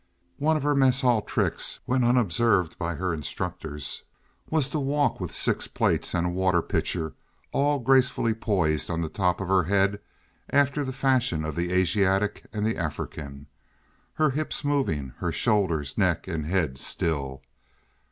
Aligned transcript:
One 0.39 0.57
of 0.57 0.63
her 0.63 0.73
mess 0.73 1.01
hall 1.01 1.21
tricks, 1.21 1.79
when 1.85 2.03
unobserved 2.03 2.79
by 2.79 2.95
her 2.95 3.13
instructors, 3.13 4.01
was 4.49 4.67
to 4.69 4.79
walk 4.79 5.19
with 5.19 5.31
six 5.31 5.67
plates 5.67 6.15
and 6.15 6.25
a 6.25 6.29
water 6.31 6.63
pitcher 6.63 7.13
all 7.51 7.77
gracefully 7.77 8.33
poised 8.33 8.89
on 8.89 9.01
the 9.03 9.09
top 9.09 9.39
of 9.39 9.47
her 9.47 9.61
head 9.65 9.99
after 10.49 10.83
the 10.83 10.91
fashion 10.91 11.45
of 11.45 11.55
the 11.55 11.71
Asiatic 11.71 12.47
and 12.51 12.65
the 12.65 12.77
African, 12.77 13.45
her 14.13 14.31
hips 14.31 14.63
moving, 14.65 15.13
her 15.19 15.31
shoulders, 15.31 15.95
neck, 15.99 16.27
and 16.27 16.47
head 16.47 16.79
still. 16.79 17.43